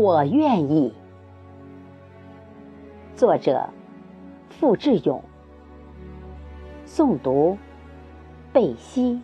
[0.00, 0.94] 我愿意。
[3.16, 3.68] 作者：
[4.48, 5.20] 付志勇。
[6.86, 7.58] 诵读：
[8.52, 9.20] 贝西。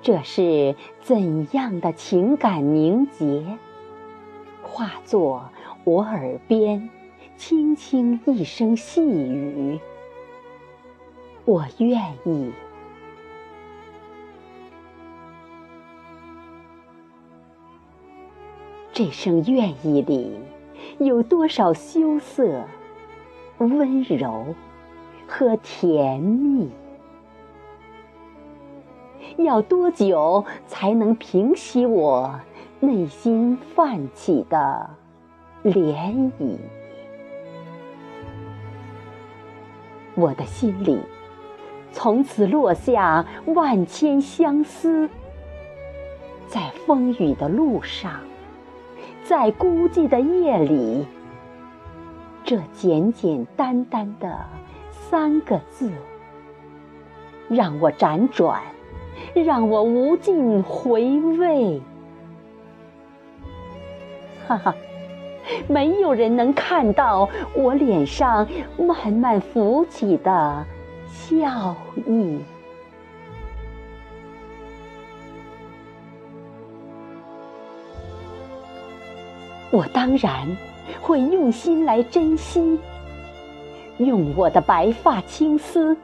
[0.00, 3.44] 这是怎样的情感凝结，
[4.62, 5.50] 化作
[5.84, 6.88] 我耳边
[7.40, 9.80] 轻轻一声细语。
[11.46, 12.52] 我愿意。
[18.92, 20.38] 这声愿意里，
[20.98, 22.62] 有多少羞涩、
[23.56, 24.54] 温柔
[25.26, 26.68] 和甜蜜？
[29.38, 32.38] 要多久才能平息我
[32.80, 34.90] 内心泛起的
[35.64, 36.58] 涟漪？
[40.14, 41.00] 我的心里
[41.92, 45.08] 从此落下万千相思，
[46.46, 48.20] 在风雨的路上，
[49.24, 51.06] 在孤寂的夜里，
[52.44, 54.46] 这简简单单的
[54.90, 55.90] 三个字，
[57.48, 58.60] 让我辗转。
[59.34, 61.80] 让我无尽回味，
[64.48, 64.74] 哈哈，
[65.68, 68.46] 没有人能看到我脸上
[68.78, 70.64] 慢慢浮起的
[71.08, 71.74] 笑
[72.06, 72.38] 意。
[79.72, 80.56] 我当然
[81.00, 82.78] 会用心来珍惜，
[83.98, 85.96] 用我的白发青丝，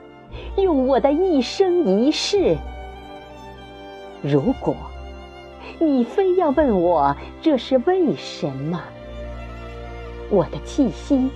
[0.57, 2.57] 用我的一生一世。
[4.23, 4.77] 如果
[5.81, 8.81] 你非要问我这是为什么，
[10.31, 11.31] 我的气息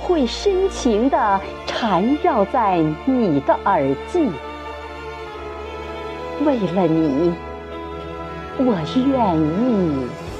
[0.00, 3.82] 会深情地缠绕在你的耳
[4.12, 4.30] 际。
[6.44, 7.32] 为了你，
[8.58, 10.31] 我愿意。